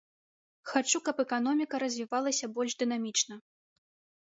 Хачу, 0.71 1.01
каб 1.09 1.17
эканоміка 1.25 1.75
развівалася 1.85 2.51
больш 2.59 2.71
дынамічна. 2.83 3.35